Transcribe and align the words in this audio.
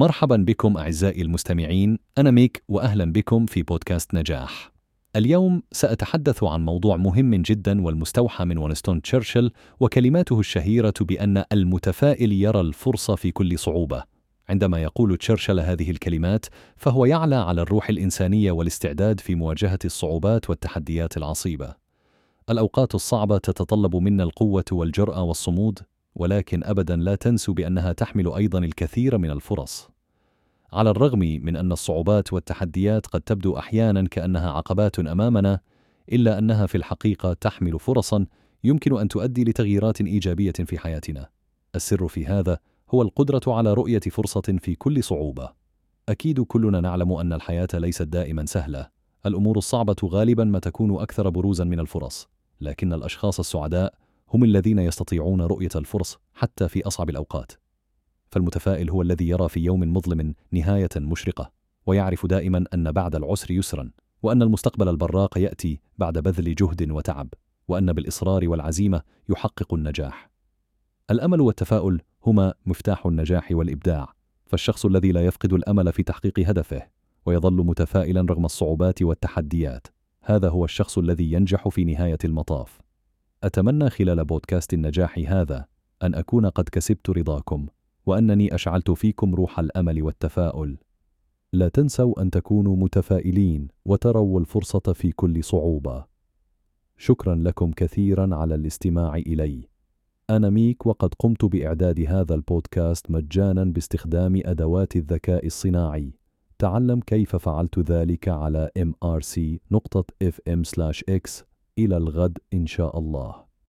مرحبا 0.00 0.36
بكم 0.36 0.76
أعزائي 0.76 1.22
المستمعين 1.22 1.98
أنا 2.18 2.30
ميك 2.30 2.62
وأهلا 2.68 3.12
بكم 3.12 3.46
في 3.46 3.62
بودكاست 3.62 4.14
نجاح. 4.14 4.72
اليوم 5.16 5.62
سأتحدث 5.72 6.44
عن 6.44 6.64
موضوع 6.64 6.96
مهم 6.96 7.34
جدا 7.34 7.82
والمستوحى 7.82 8.44
من 8.44 8.58
ونستون 8.58 9.02
تشرشل 9.02 9.52
وكلماته 9.80 10.40
الشهيرة 10.40 10.94
بأن 11.00 11.44
المتفائل 11.52 12.32
يرى 12.32 12.60
الفرصة 12.60 13.14
في 13.14 13.30
كل 13.30 13.58
صعوبة. 13.58 14.02
عندما 14.48 14.82
يقول 14.82 15.16
تشرشل 15.16 15.60
هذه 15.60 15.90
الكلمات 15.90 16.46
فهو 16.76 17.04
يعلى 17.04 17.36
على 17.36 17.62
الروح 17.62 17.88
الإنسانية 17.88 18.52
والاستعداد 18.52 19.20
في 19.20 19.34
مواجهة 19.34 19.78
الصعوبات 19.84 20.50
والتحديات 20.50 21.16
العصيبة. 21.16 21.74
الأوقات 22.50 22.94
الصعبة 22.94 23.38
تتطلب 23.38 23.96
منا 23.96 24.22
القوة 24.22 24.64
والجرأة 24.72 25.22
والصمود 25.22 25.78
ولكن 26.14 26.64
ابدا 26.64 26.96
لا 26.96 27.14
تنسوا 27.14 27.54
بأنها 27.54 27.92
تحمل 27.92 28.32
أيضا 28.32 28.58
الكثير 28.58 29.18
من 29.18 29.30
الفرص. 29.30 29.90
على 30.72 30.90
الرغم 30.90 31.18
من 31.18 31.56
أن 31.56 31.72
الصعوبات 31.72 32.32
والتحديات 32.32 33.06
قد 33.06 33.20
تبدو 33.20 33.58
أحيانا 33.58 34.08
كأنها 34.08 34.50
عقبات 34.50 34.98
أمامنا 34.98 35.60
إلا 36.12 36.38
أنها 36.38 36.66
في 36.66 36.74
الحقيقة 36.74 37.32
تحمل 37.32 37.80
فرصا 37.80 38.26
يمكن 38.64 38.98
أن 38.98 39.08
تؤدي 39.08 39.44
لتغييرات 39.44 40.00
إيجابية 40.00 40.52
في 40.52 40.78
حياتنا. 40.78 41.28
السر 41.74 42.08
في 42.08 42.26
هذا 42.26 42.58
هو 42.90 43.02
القدرة 43.02 43.42
على 43.46 43.74
رؤية 43.74 44.00
فرصة 44.00 44.40
في 44.40 44.74
كل 44.74 45.04
صعوبة. 45.04 45.52
أكيد 46.08 46.40
كلنا 46.40 46.80
نعلم 46.80 47.12
أن 47.12 47.32
الحياة 47.32 47.68
ليست 47.74 48.02
دائما 48.02 48.46
سهلة. 48.46 48.88
الأمور 49.26 49.58
الصعبة 49.58 49.96
غالبا 50.04 50.44
ما 50.44 50.58
تكون 50.58 51.02
أكثر 51.02 51.28
بروزا 51.28 51.64
من 51.64 51.80
الفرص. 51.80 52.28
لكن 52.60 52.92
الأشخاص 52.92 53.38
السعداء 53.38 53.94
هم 54.34 54.44
الذين 54.44 54.78
يستطيعون 54.78 55.42
رؤية 55.42 55.68
الفرص 55.76 56.18
حتى 56.34 56.68
في 56.68 56.86
أصعب 56.86 57.10
الأوقات. 57.10 57.52
فالمتفائل 58.30 58.90
هو 58.90 59.02
الذي 59.02 59.28
يرى 59.28 59.48
في 59.48 59.60
يوم 59.60 59.92
مظلم 59.92 60.34
نهاية 60.52 60.88
مشرقة، 60.96 61.52
ويعرف 61.86 62.26
دائما 62.26 62.64
أن 62.74 62.92
بعد 62.92 63.14
العسر 63.14 63.50
يسرا، 63.50 63.90
وأن 64.22 64.42
المستقبل 64.42 64.88
البراق 64.88 65.38
يأتي 65.38 65.80
بعد 65.98 66.18
بذل 66.18 66.54
جهد 66.54 66.90
وتعب، 66.90 67.28
وأن 67.68 67.92
بالإصرار 67.92 68.48
والعزيمة 68.48 69.02
يحقق 69.28 69.74
النجاح. 69.74 70.30
الأمل 71.10 71.40
والتفاؤل 71.40 72.00
هما 72.26 72.54
مفتاح 72.66 73.06
النجاح 73.06 73.48
والإبداع، 73.52 74.12
فالشخص 74.46 74.86
الذي 74.86 75.12
لا 75.12 75.26
يفقد 75.26 75.52
الأمل 75.52 75.92
في 75.92 76.02
تحقيق 76.02 76.40
هدفه، 76.48 76.82
ويظل 77.26 77.66
متفائلا 77.66 78.20
رغم 78.20 78.44
الصعوبات 78.44 79.02
والتحديات، 79.02 79.86
هذا 80.22 80.48
هو 80.48 80.64
الشخص 80.64 80.98
الذي 80.98 81.32
ينجح 81.32 81.68
في 81.68 81.84
نهاية 81.84 82.18
المطاف. 82.24 82.80
أتمنى 83.44 83.90
خلال 83.90 84.24
بودكاست 84.24 84.74
النجاح 84.74 85.18
هذا 85.26 85.66
أن 86.02 86.14
أكون 86.14 86.46
قد 86.46 86.68
كسبت 86.68 87.10
رضاكم 87.10 87.66
وأنني 88.06 88.54
أشعلت 88.54 88.90
فيكم 88.90 89.34
روح 89.34 89.58
الأمل 89.58 90.02
والتفاؤل. 90.02 90.78
لا 91.52 91.68
تنسوا 91.68 92.22
أن 92.22 92.30
تكونوا 92.30 92.76
متفائلين 92.76 93.68
وتروا 93.84 94.40
الفرصة 94.40 94.92
في 94.92 95.12
كل 95.12 95.44
صعوبة. 95.44 96.04
شكرا 96.96 97.34
لكم 97.34 97.72
كثيرا 97.72 98.36
على 98.36 98.54
الاستماع 98.54 99.16
إلي. 99.16 99.68
أنا 100.30 100.50
ميك 100.50 100.86
وقد 100.86 101.14
قمت 101.14 101.44
بإعداد 101.44 102.00
هذا 102.00 102.34
البودكاست 102.34 103.10
مجانا 103.10 103.64
باستخدام 103.64 104.40
أدوات 104.44 104.96
الذكاء 104.96 105.46
الصناعي. 105.46 106.14
تعلم 106.58 107.00
كيف 107.00 107.36
فعلت 107.36 107.78
ذلك 107.78 108.28
على 108.28 108.70
mrc.fm/x 108.78 109.50
إلى 111.78 111.96
الغد 111.96 112.38
إن 112.54 112.66
شاء 112.66 112.98
الله. 112.98 113.49